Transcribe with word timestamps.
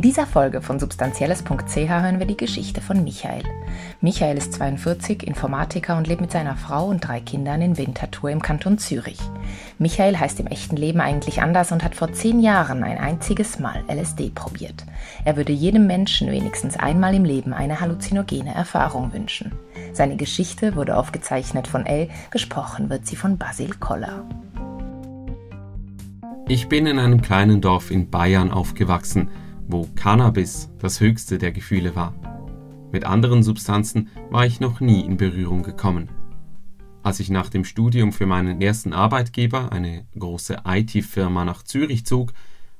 In 0.00 0.08
dieser 0.08 0.26
Folge 0.26 0.62
von 0.62 0.80
substanzielles.ch 0.80 1.76
hören 1.76 2.18
wir 2.18 2.24
die 2.24 2.38
Geschichte 2.38 2.80
von 2.80 3.04
Michael. 3.04 3.42
Michael 4.00 4.38
ist 4.38 4.54
42, 4.54 5.26
Informatiker 5.26 5.98
und 5.98 6.06
lebt 6.06 6.22
mit 6.22 6.32
seiner 6.32 6.56
Frau 6.56 6.86
und 6.86 7.06
drei 7.06 7.20
Kindern 7.20 7.60
in 7.60 7.76
Winterthur 7.76 8.30
im 8.30 8.40
Kanton 8.40 8.78
Zürich. 8.78 9.18
Michael 9.78 10.16
heißt 10.16 10.40
im 10.40 10.46
echten 10.46 10.76
Leben 10.76 11.02
eigentlich 11.02 11.42
anders 11.42 11.70
und 11.70 11.84
hat 11.84 11.94
vor 11.94 12.14
zehn 12.14 12.40
Jahren 12.40 12.82
ein 12.82 12.96
einziges 12.96 13.58
Mal 13.58 13.84
LSD 13.88 14.30
probiert. 14.34 14.86
Er 15.26 15.36
würde 15.36 15.52
jedem 15.52 15.86
Menschen 15.86 16.30
wenigstens 16.30 16.78
einmal 16.78 17.14
im 17.14 17.26
Leben 17.26 17.52
eine 17.52 17.80
halluzinogene 17.80 18.54
Erfahrung 18.54 19.12
wünschen. 19.12 19.52
Seine 19.92 20.16
Geschichte 20.16 20.76
wurde 20.76 20.96
aufgezeichnet 20.96 21.68
von 21.68 21.84
L, 21.84 22.08
gesprochen 22.30 22.88
wird 22.88 23.06
sie 23.06 23.16
von 23.16 23.36
Basil 23.36 23.74
Koller. 23.78 24.24
Ich 26.48 26.70
bin 26.70 26.86
in 26.86 26.98
einem 26.98 27.20
kleinen 27.20 27.60
Dorf 27.60 27.90
in 27.90 28.08
Bayern 28.08 28.50
aufgewachsen 28.50 29.28
wo 29.72 29.88
Cannabis 29.94 30.70
das 30.78 31.00
höchste 31.00 31.38
der 31.38 31.52
Gefühle 31.52 31.94
war. 31.94 32.14
Mit 32.92 33.04
anderen 33.04 33.42
Substanzen 33.42 34.08
war 34.30 34.44
ich 34.46 34.60
noch 34.60 34.80
nie 34.80 35.00
in 35.00 35.16
Berührung 35.16 35.62
gekommen. 35.62 36.10
Als 37.02 37.20
ich 37.20 37.30
nach 37.30 37.48
dem 37.48 37.64
Studium 37.64 38.12
für 38.12 38.26
meinen 38.26 38.60
ersten 38.60 38.92
Arbeitgeber, 38.92 39.72
eine 39.72 40.06
große 40.18 40.62
IT-Firma, 40.66 41.44
nach 41.44 41.62
Zürich 41.62 42.04
zog, 42.04 42.32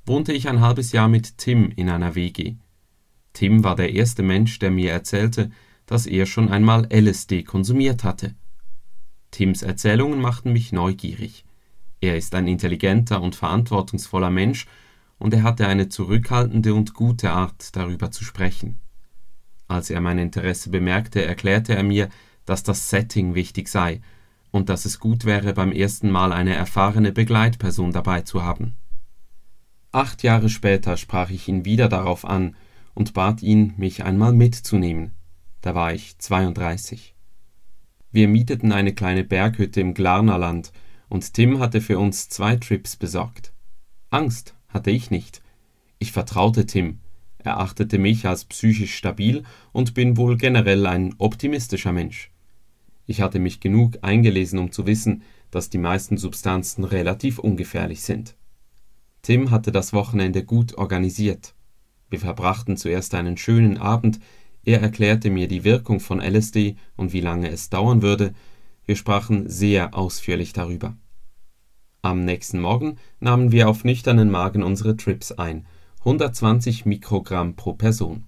wohnte 0.04 0.32
ich 0.32 0.48
ein 0.48 0.60
halbes 0.60 0.92
Jahr 0.92 1.08
mit 1.08 1.38
Tim 1.38 1.70
in 1.74 1.88
einer 1.88 2.14
WG. 2.14 2.56
Tim 3.32 3.64
war 3.64 3.76
der 3.76 3.95
erste 3.95 4.22
Mensch, 4.22 4.59
der 4.59 4.70
mir 4.70 4.90
erzählte, 4.90 5.50
dass 5.86 6.06
er 6.06 6.26
schon 6.26 6.48
einmal 6.48 6.88
LSD 6.92 7.45
konsumiert 7.45 8.04
hatte. 8.04 8.34
Tims 9.30 9.62
Erzählungen 9.62 10.20
machten 10.20 10.52
mich 10.52 10.72
neugierig. 10.72 11.45
Er 12.00 12.16
ist 12.16 12.34
ein 12.34 12.46
intelligenter 12.46 13.22
und 13.22 13.36
verantwortungsvoller 13.36 14.30
Mensch 14.30 14.66
und 15.21 15.35
er 15.35 15.45
hatte 15.45 15.68
eine 15.68 15.88
zurückhaltende 15.88 16.74
und 16.74 16.95
gute 16.95 17.30
Art, 17.30 17.76
darüber 17.76 18.10
zu 18.10 18.24
sprechen. 18.24 18.80
Als 19.68 19.90
er 19.90 20.01
mein 20.01 20.18
Interesse 20.18 20.71
bemerkte, 20.71 21.24
erklärte 21.24 21.77
er 21.77 21.85
mir, 21.85 22.09
dass 22.46 22.65
das 22.65 22.90
Setting 22.90 23.35
wichtig 23.35 23.68
sei 23.68 24.01
und 24.51 24.68
dass 24.68 24.87
es 24.87 24.99
gut 24.99 25.27
wäre, 25.27 25.52
beim 25.52 25.71
ersten 25.73 26.10
Mal 26.10 26.32
eine 26.32 26.54
erfahrene 26.54 27.12
Begleitperson 27.12 27.93
dabei 27.93 28.23
zu 28.23 28.43
haben. 28.43 28.77
Acht 29.93 30.23
Jahre 30.23 30.49
später 30.49 30.96
sprach 30.96 31.30
ich 31.30 31.46
ihn 31.46 31.65
wieder 31.65 31.88
darauf 31.88 32.24
an 32.24 32.57
und 32.95 33.12
bat 33.12 33.43
ihn, 33.43 33.74
mich 33.77 34.02
einmal 34.02 34.32
mitzunehmen. 34.32 35.12
Da 35.60 35.74
war 35.74 35.93
ich 35.93 36.18
32. 36.18 37.15
Wir 38.10 38.27
mieteten 38.27 38.73
eine 38.73 38.95
kleine 38.95 39.23
Berghütte 39.23 39.82
im 39.82 39.93
Glarnerland 39.93 40.73
und 41.09 41.34
Tim 41.34 41.60
hatte 41.60 41.82
für 41.82 41.99
uns 41.99 42.30
zwei 42.30 42.57
Trips 42.57 42.96
besorgt. 42.96 43.52
Angst 44.09 44.55
hatte 44.71 44.90
ich 44.90 45.10
nicht. 45.10 45.43
Ich 45.99 46.13
vertraute 46.13 46.66
Tim. 46.66 46.99
Er 47.38 47.59
achtete 47.59 47.99
mich 47.99 48.26
als 48.26 48.45
psychisch 48.45 48.95
stabil 48.95 49.45
und 49.73 49.95
bin 49.95 50.16
wohl 50.16 50.37
generell 50.37 50.87
ein 50.87 51.15
optimistischer 51.18 51.93
Mensch. 51.93 52.30
Ich 53.07 53.21
hatte 53.21 53.38
mich 53.38 53.60
genug 53.60 53.99
eingelesen, 54.02 54.59
um 54.59 54.73
zu 54.73 54.87
wissen, 54.87 55.23
dass 55.51 55.71
die 55.71 55.79
meisten 55.79 56.16
Substanzen 56.16 56.85
relativ 56.85 57.38
ungefährlich 57.38 58.02
sind. 58.02 58.37
Tim 59.23 59.51
hatte 59.51 59.73
das 59.73 59.93
Wochenende 59.93 60.45
gut 60.45 60.74
organisiert. 60.79 61.55
Wir 62.09 62.21
verbrachten 62.21 62.77
zuerst 62.77 63.15
einen 63.15 63.37
schönen 63.37 63.79
Abend, 63.79 64.21
er 64.65 64.81
erklärte 64.82 65.31
mir 65.31 65.49
die 65.49 65.65
Wirkung 65.65 66.00
von 66.00 66.21
LSD 66.21 66.77
und 66.97 67.12
wie 67.12 67.21
lange 67.21 67.50
es 67.50 67.71
dauern 67.71 68.03
würde, 68.03 68.34
wir 68.84 68.97
sprachen 68.97 69.49
sehr 69.49 69.94
ausführlich 69.94 70.53
darüber. 70.53 70.97
Am 72.03 72.25
nächsten 72.25 72.60
Morgen 72.60 72.97
nahmen 73.19 73.53
wir 73.53 73.69
auf 73.69 73.84
nüchternen 73.84 74.31
Magen 74.31 74.62
unsere 74.62 74.97
Trips 74.97 75.32
ein, 75.32 75.66
120 75.98 76.87
Mikrogramm 76.87 77.56
pro 77.56 77.75
Person. 77.75 78.25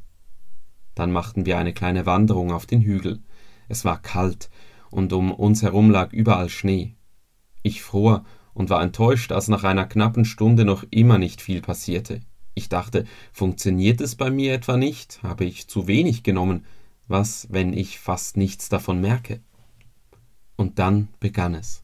Dann 0.94 1.10
machten 1.10 1.46
wir 1.46 1.56
eine 1.56 1.72
kleine 1.72 2.04
Wanderung 2.04 2.52
auf 2.52 2.66
den 2.66 2.82
Hügel. 2.82 3.22
Es 3.70 3.86
war 3.86 4.02
kalt 4.02 4.50
und 4.90 5.14
um 5.14 5.32
uns 5.32 5.62
herum 5.62 5.90
lag 5.90 6.12
überall 6.12 6.50
Schnee. 6.50 6.96
Ich 7.62 7.82
fror 7.82 8.26
und 8.52 8.68
war 8.68 8.82
enttäuscht, 8.82 9.32
als 9.32 9.48
nach 9.48 9.64
einer 9.64 9.86
knappen 9.86 10.26
Stunde 10.26 10.66
noch 10.66 10.84
immer 10.90 11.16
nicht 11.16 11.40
viel 11.40 11.62
passierte. 11.62 12.20
Ich 12.52 12.68
dachte, 12.68 13.06
funktioniert 13.32 14.02
es 14.02 14.16
bei 14.16 14.30
mir 14.30 14.52
etwa 14.52 14.76
nicht? 14.76 15.22
Habe 15.22 15.46
ich 15.46 15.66
zu 15.68 15.86
wenig 15.86 16.22
genommen? 16.22 16.66
Was, 17.08 17.48
wenn 17.50 17.72
ich 17.72 17.98
fast 17.98 18.36
nichts 18.36 18.68
davon 18.68 19.00
merke? 19.00 19.40
Und 20.56 20.78
dann 20.78 21.08
begann 21.20 21.54
es. 21.54 21.82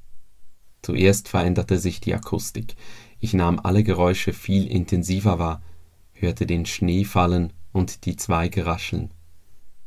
Zuerst 0.82 1.28
veränderte 1.28 1.78
sich 1.78 2.00
die 2.00 2.14
Akustik. 2.14 2.76
Ich 3.20 3.34
nahm 3.34 3.58
alle 3.62 3.82
Geräusche 3.82 4.32
viel 4.32 4.66
intensiver 4.66 5.38
wahr, 5.38 5.62
hörte 6.12 6.46
den 6.46 6.66
Schnee 6.66 7.04
fallen 7.04 7.52
und 7.72 8.04
die 8.06 8.16
Zweige 8.16 8.66
rascheln. 8.66 9.10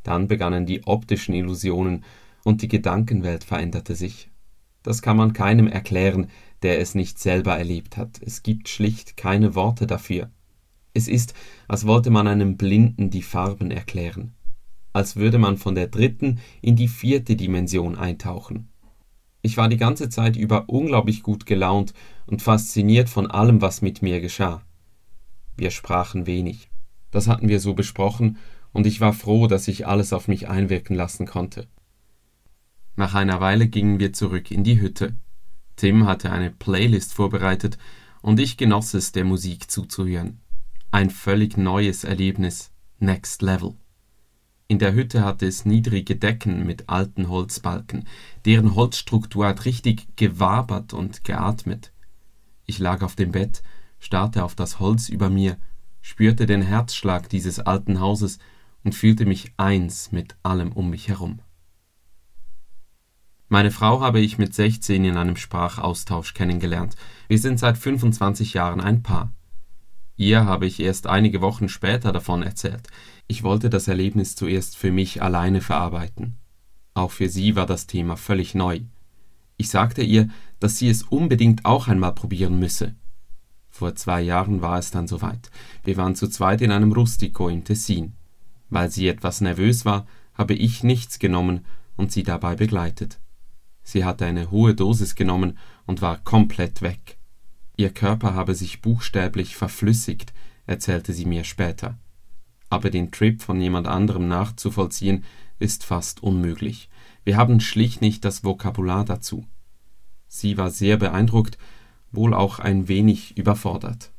Dann 0.03 0.27
begannen 0.27 0.65
die 0.65 0.85
optischen 0.85 1.33
Illusionen 1.33 2.03
und 2.43 2.61
die 2.61 2.67
Gedankenwelt 2.67 3.43
veränderte 3.43 3.95
sich. 3.95 4.29
Das 4.83 5.01
kann 5.01 5.17
man 5.17 5.33
keinem 5.33 5.67
erklären, 5.67 6.27
der 6.63 6.79
es 6.79 6.95
nicht 6.95 7.19
selber 7.19 7.57
erlebt 7.57 7.97
hat. 7.97 8.19
Es 8.21 8.43
gibt 8.43 8.67
schlicht 8.67 9.15
keine 9.15 9.55
Worte 9.55 9.85
dafür. 9.87 10.31
Es 10.93 11.07
ist, 11.07 11.33
als 11.67 11.85
wollte 11.85 12.09
man 12.09 12.27
einem 12.27 12.57
Blinden 12.57 13.09
die 13.09 13.21
Farben 13.21 13.71
erklären, 13.71 14.33
als 14.91 15.15
würde 15.15 15.37
man 15.37 15.57
von 15.57 15.75
der 15.75 15.87
dritten 15.87 16.39
in 16.61 16.75
die 16.75 16.87
vierte 16.87 17.35
Dimension 17.35 17.95
eintauchen. 17.95 18.70
Ich 19.41 19.57
war 19.57 19.69
die 19.69 19.77
ganze 19.77 20.09
Zeit 20.09 20.35
über 20.35 20.69
unglaublich 20.69 21.23
gut 21.23 21.45
gelaunt 21.45 21.93
und 22.25 22.41
fasziniert 22.41 23.09
von 23.09 23.29
allem, 23.29 23.61
was 23.61 23.81
mit 23.81 24.01
mir 24.01 24.21
geschah. 24.21 24.63
Wir 25.57 25.71
sprachen 25.71 26.27
wenig. 26.27 26.69
Das 27.09 27.27
hatten 27.27 27.49
wir 27.49 27.59
so 27.59 27.73
besprochen, 27.73 28.37
und 28.73 28.87
ich 28.87 29.01
war 29.01 29.13
froh, 29.13 29.47
dass 29.47 29.67
ich 29.67 29.85
alles 29.85 30.13
auf 30.13 30.27
mich 30.27 30.47
einwirken 30.47 30.95
lassen 30.95 31.25
konnte. 31.25 31.67
Nach 32.95 33.15
einer 33.15 33.41
Weile 33.41 33.67
gingen 33.67 33.99
wir 33.99 34.13
zurück 34.13 34.51
in 34.51 34.63
die 34.63 34.79
Hütte. 34.79 35.15
Tim 35.75 36.05
hatte 36.05 36.31
eine 36.31 36.51
Playlist 36.51 37.13
vorbereitet, 37.13 37.77
und 38.21 38.39
ich 38.39 38.55
genoss 38.55 38.93
es, 38.93 39.11
der 39.11 39.25
Musik 39.25 39.69
zuzuhören. 39.71 40.39
Ein 40.91 41.09
völlig 41.09 41.57
neues 41.57 42.03
Erlebnis, 42.03 42.71
Next 42.99 43.41
Level. 43.41 43.75
In 44.71 44.79
der 44.79 44.93
Hütte 44.93 45.25
hatte 45.25 45.45
es 45.47 45.65
niedrige 45.65 46.15
Decken 46.15 46.65
mit 46.65 46.87
alten 46.87 47.27
Holzbalken, 47.27 48.07
deren 48.45 48.73
Holzstruktur 48.73 49.45
hat 49.45 49.65
richtig 49.65 50.15
gewabert 50.15 50.93
und 50.93 51.25
geatmet. 51.25 51.91
Ich 52.65 52.79
lag 52.79 53.01
auf 53.01 53.17
dem 53.17 53.33
Bett, 53.33 53.63
starrte 53.99 54.45
auf 54.45 54.55
das 54.55 54.79
Holz 54.79 55.09
über 55.09 55.29
mir, 55.29 55.57
spürte 56.01 56.45
den 56.45 56.61
Herzschlag 56.61 57.27
dieses 57.27 57.59
alten 57.59 57.99
Hauses 57.99 58.39
und 58.85 58.95
fühlte 58.95 59.25
mich 59.25 59.51
eins 59.57 60.13
mit 60.13 60.37
allem 60.41 60.71
um 60.71 60.89
mich 60.89 61.09
herum. 61.09 61.41
Meine 63.49 63.71
Frau 63.71 63.99
habe 63.99 64.21
ich 64.21 64.37
mit 64.37 64.53
16 64.53 65.03
in 65.03 65.17
einem 65.17 65.35
Sprachaustausch 65.35 66.33
kennengelernt. 66.33 66.95
Wir 67.27 67.39
sind 67.39 67.59
seit 67.59 67.77
25 67.77 68.53
Jahren 68.53 68.79
ein 68.79 69.03
Paar. 69.03 69.33
Ihr 70.21 70.45
habe 70.45 70.67
ich 70.67 70.79
erst 70.79 71.07
einige 71.07 71.41
Wochen 71.41 71.67
später 71.67 72.11
davon 72.11 72.43
erzählt. 72.43 72.87
Ich 73.25 73.41
wollte 73.41 73.71
das 73.71 73.87
Erlebnis 73.87 74.35
zuerst 74.35 74.77
für 74.77 74.91
mich 74.91 75.23
alleine 75.23 75.61
verarbeiten. 75.61 76.37
Auch 76.93 77.09
für 77.09 77.27
sie 77.27 77.55
war 77.55 77.65
das 77.65 77.87
Thema 77.87 78.17
völlig 78.17 78.53
neu. 78.53 78.81
Ich 79.57 79.69
sagte 79.69 80.03
ihr, 80.03 80.29
dass 80.59 80.77
sie 80.77 80.89
es 80.89 81.01
unbedingt 81.01 81.65
auch 81.65 81.87
einmal 81.87 82.13
probieren 82.13 82.59
müsse. 82.59 82.93
Vor 83.71 83.95
zwei 83.95 84.21
Jahren 84.21 84.61
war 84.61 84.77
es 84.77 84.91
dann 84.91 85.07
soweit. 85.07 85.49
Wir 85.83 85.97
waren 85.97 86.13
zu 86.13 86.27
zweit 86.27 86.61
in 86.61 86.71
einem 86.71 86.91
Rustico 86.91 87.49
im 87.49 87.63
Tessin. 87.63 88.13
Weil 88.69 88.91
sie 88.91 89.07
etwas 89.07 89.41
nervös 89.41 89.85
war, 89.85 90.05
habe 90.35 90.53
ich 90.53 90.83
nichts 90.83 91.17
genommen 91.17 91.65
und 91.97 92.11
sie 92.11 92.21
dabei 92.21 92.55
begleitet. 92.55 93.19
Sie 93.81 94.05
hatte 94.05 94.27
eine 94.27 94.51
hohe 94.51 94.75
Dosis 94.75 95.15
genommen 95.15 95.57
und 95.87 96.03
war 96.03 96.19
komplett 96.19 96.83
weg. 96.83 97.17
Ihr 97.77 97.91
Körper 97.91 98.33
habe 98.33 98.55
sich 98.55 98.81
buchstäblich 98.81 99.55
verflüssigt, 99.55 100.33
erzählte 100.65 101.13
sie 101.13 101.25
mir 101.25 101.43
später 101.43 101.97
aber 102.71 102.89
den 102.89 103.11
Trip 103.11 103.41
von 103.41 103.61
jemand 103.61 103.85
anderem 103.85 104.29
nachzuvollziehen, 104.29 105.25
ist 105.59 105.83
fast 105.83 106.23
unmöglich. 106.23 106.89
Wir 107.25 107.35
haben 107.35 107.59
schlicht 107.59 108.01
nicht 108.01 108.23
das 108.23 108.45
Vokabular 108.45 109.03
dazu. 109.03 109.45
Sie 110.27 110.57
war 110.57 110.71
sehr 110.71 110.95
beeindruckt, 110.95 111.57
wohl 112.11 112.33
auch 112.33 112.59
ein 112.59 112.87
wenig 112.87 113.37
überfordert. 113.37 114.11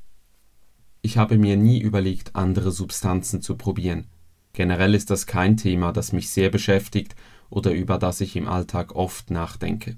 Ich 1.01 1.17
habe 1.17 1.39
mir 1.39 1.57
nie 1.57 1.81
überlegt, 1.81 2.37
andere 2.37 2.71
Substanzen 2.71 3.41
zu 3.41 3.57
probieren. 3.57 4.07
Generell 4.53 4.95
ist 4.95 5.09
das 5.09 5.27
kein 5.27 5.57
Thema, 5.57 5.91
das 5.91 6.13
mich 6.13 6.29
sehr 6.29 6.51
beschäftigt 6.51 7.17
oder 7.49 7.73
über 7.73 7.97
das 7.97 8.21
ich 8.21 8.37
im 8.37 8.49
Alltag 8.49 8.95
oft 8.95 9.31
nachdenke. 9.31 9.97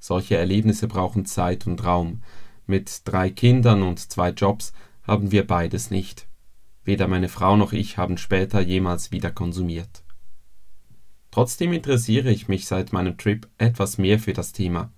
Solche 0.00 0.36
Erlebnisse 0.36 0.88
brauchen 0.88 1.26
Zeit 1.26 1.68
und 1.68 1.84
Raum. 1.84 2.22
Mit 2.66 3.02
drei 3.04 3.30
Kindern 3.30 3.82
und 3.82 3.98
zwei 3.98 4.30
Jobs 4.30 4.72
haben 5.02 5.32
wir 5.32 5.46
beides 5.46 5.90
nicht. 5.90 6.28
Weder 6.84 7.08
meine 7.08 7.28
Frau 7.28 7.56
noch 7.56 7.72
ich 7.72 7.98
haben 7.98 8.18
später 8.18 8.60
jemals 8.60 9.12
wieder 9.12 9.30
konsumiert. 9.30 10.02
Trotzdem 11.30 11.72
interessiere 11.72 12.30
ich 12.30 12.48
mich 12.48 12.66
seit 12.66 12.92
meinem 12.92 13.16
Trip 13.16 13.48
etwas 13.58 13.98
mehr 13.98 14.18
für 14.18 14.32
das 14.32 14.52
Thema. 14.52 14.92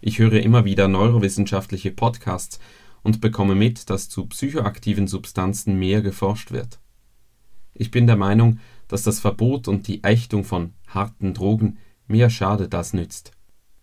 Ich 0.00 0.18
höre 0.18 0.40
immer 0.40 0.64
wieder 0.64 0.88
neurowissenschaftliche 0.88 1.90
Podcasts 1.90 2.58
und 3.02 3.20
bekomme 3.20 3.54
mit, 3.54 3.88
dass 3.90 4.08
zu 4.08 4.26
psychoaktiven 4.26 5.06
Substanzen 5.06 5.78
mehr 5.78 6.02
geforscht 6.02 6.50
wird. 6.50 6.80
Ich 7.74 7.90
bin 7.90 8.06
der 8.06 8.16
Meinung, 8.16 8.58
dass 8.88 9.02
das 9.02 9.20
Verbot 9.20 9.68
und 9.68 9.86
die 9.86 10.02
Ächtung 10.02 10.44
von 10.44 10.72
harten 10.88 11.34
Drogen 11.34 11.78
mehr 12.06 12.30
schadet 12.30 12.74
als 12.74 12.92
nützt. 12.92 13.32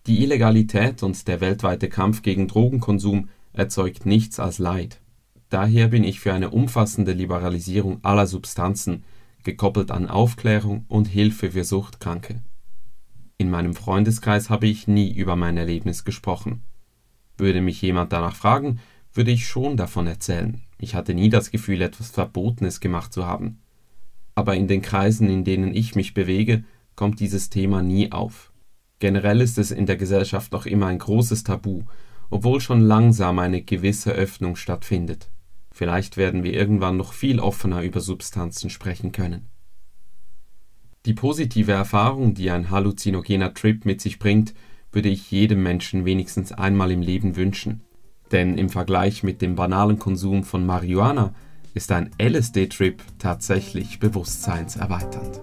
Die 0.06 0.22
Illegalität 0.22 1.02
und 1.02 1.26
der 1.26 1.40
weltweite 1.40 1.88
Kampf 1.88 2.22
gegen 2.22 2.46
Drogenkonsum 2.46 3.28
erzeugt 3.52 4.06
nichts 4.06 4.38
als 4.38 4.60
Leid. 4.60 5.00
Daher 5.48 5.88
bin 5.88 6.04
ich 6.04 6.20
für 6.20 6.32
eine 6.32 6.50
umfassende 6.50 7.12
Liberalisierung 7.12 8.04
aller 8.04 8.28
Substanzen, 8.28 9.02
gekoppelt 9.42 9.90
an 9.90 10.08
Aufklärung 10.08 10.84
und 10.86 11.08
Hilfe 11.08 11.50
für 11.50 11.64
Suchtkranke. 11.64 12.40
In 13.36 13.50
meinem 13.50 13.74
Freundeskreis 13.74 14.48
habe 14.48 14.68
ich 14.68 14.86
nie 14.86 15.12
über 15.12 15.34
mein 15.34 15.56
Erlebnis 15.56 16.04
gesprochen. 16.04 16.62
Würde 17.36 17.60
mich 17.60 17.82
jemand 17.82 18.12
danach 18.12 18.36
fragen, 18.36 18.78
würde 19.12 19.32
ich 19.32 19.48
schon 19.48 19.76
davon 19.76 20.06
erzählen. 20.06 20.62
Ich 20.78 20.94
hatte 20.94 21.14
nie 21.14 21.30
das 21.30 21.50
Gefühl, 21.50 21.82
etwas 21.82 22.10
Verbotenes 22.10 22.78
gemacht 22.78 23.12
zu 23.12 23.26
haben. 23.26 23.58
Aber 24.36 24.54
in 24.54 24.68
den 24.68 24.82
Kreisen, 24.82 25.28
in 25.28 25.42
denen 25.42 25.74
ich 25.74 25.96
mich 25.96 26.14
bewege, 26.14 26.62
kommt 26.94 27.18
dieses 27.18 27.50
Thema 27.50 27.82
nie 27.82 28.12
auf. 28.12 28.52
Generell 28.98 29.40
ist 29.40 29.58
es 29.58 29.70
in 29.70 29.86
der 29.86 29.96
Gesellschaft 29.96 30.52
noch 30.52 30.66
immer 30.66 30.86
ein 30.86 30.98
großes 30.98 31.44
Tabu, 31.44 31.82
obwohl 32.30 32.60
schon 32.60 32.80
langsam 32.80 33.38
eine 33.38 33.62
gewisse 33.62 34.12
Öffnung 34.12 34.56
stattfindet. 34.56 35.30
Vielleicht 35.70 36.16
werden 36.16 36.42
wir 36.42 36.54
irgendwann 36.54 36.96
noch 36.96 37.12
viel 37.12 37.38
offener 37.38 37.82
über 37.82 38.00
Substanzen 38.00 38.70
sprechen 38.70 39.12
können. 39.12 39.48
Die 41.04 41.12
positive 41.12 41.72
Erfahrung, 41.72 42.34
die 42.34 42.50
ein 42.50 42.70
halluzinogener 42.70 43.54
Trip 43.54 43.84
mit 43.84 44.00
sich 44.00 44.18
bringt, 44.18 44.54
würde 44.90 45.10
ich 45.10 45.30
jedem 45.30 45.62
Menschen 45.62 46.04
wenigstens 46.04 46.52
einmal 46.52 46.90
im 46.90 47.02
Leben 47.02 47.36
wünschen. 47.36 47.82
Denn 48.32 48.56
im 48.56 48.70
Vergleich 48.70 49.22
mit 49.22 49.42
dem 49.42 49.54
banalen 49.54 49.98
Konsum 49.98 50.42
von 50.42 50.64
Marihuana 50.66 51.34
ist 51.74 51.92
ein 51.92 52.10
LSD-Trip 52.18 53.02
tatsächlich 53.18 54.00
bewusstseinserweiternd. 54.00 55.42